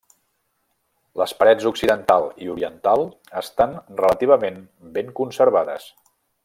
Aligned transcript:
Les 1.21 1.33
parets 1.41 1.67
occidental 1.71 2.25
i 2.45 2.49
oriental 2.55 3.05
estan 3.43 3.79
relativament 4.03 4.61
ben 4.99 5.17
conservades. 5.21 5.91